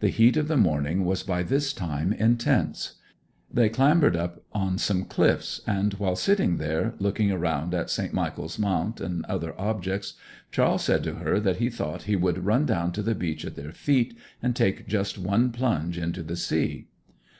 The 0.00 0.08
heat 0.08 0.36
of 0.36 0.48
the 0.48 0.56
morning 0.56 1.04
was 1.04 1.22
by 1.22 1.44
this 1.44 1.72
time 1.72 2.12
intense. 2.12 2.94
They 3.48 3.68
clambered 3.68 4.16
up 4.16 4.42
on 4.52 4.76
some 4.76 5.04
cliffs, 5.04 5.60
and 5.68 5.94
while 5.94 6.16
sitting 6.16 6.56
there, 6.56 6.94
looking 6.98 7.30
around 7.30 7.72
at 7.72 7.88
St. 7.88 8.12
Michael's 8.12 8.58
Mount 8.58 9.00
and 9.00 9.24
other 9.26 9.54
objects, 9.60 10.14
Charles 10.50 10.82
said 10.82 11.04
to 11.04 11.14
her 11.14 11.38
that 11.38 11.58
he 11.58 11.70
thought 11.70 12.02
he 12.10 12.16
would 12.16 12.44
run 12.44 12.66
down 12.66 12.90
to 12.90 13.02
the 13.02 13.14
beach 13.14 13.44
at 13.44 13.54
their 13.54 13.70
feet, 13.70 14.18
and 14.42 14.56
take 14.56 14.88
just 14.88 15.16
one 15.16 15.52
plunge 15.52 15.96
into 15.96 16.24
the 16.24 16.34
sea. 16.34 16.88